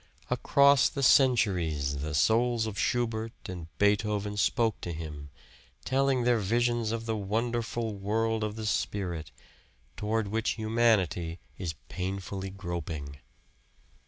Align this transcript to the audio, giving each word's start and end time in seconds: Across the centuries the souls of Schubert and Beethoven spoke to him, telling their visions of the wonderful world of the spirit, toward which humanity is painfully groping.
Across 0.31 0.89
the 0.89 1.03
centuries 1.03 1.97
the 1.97 2.15
souls 2.15 2.65
of 2.65 2.79
Schubert 2.79 3.33
and 3.47 3.67
Beethoven 3.77 4.35
spoke 4.35 4.81
to 4.81 4.91
him, 4.91 5.29
telling 5.85 6.23
their 6.23 6.39
visions 6.39 6.91
of 6.91 7.05
the 7.05 7.15
wonderful 7.15 7.93
world 7.93 8.43
of 8.43 8.55
the 8.55 8.65
spirit, 8.65 9.29
toward 9.95 10.29
which 10.29 10.53
humanity 10.53 11.37
is 11.59 11.75
painfully 11.87 12.49
groping. 12.49 13.17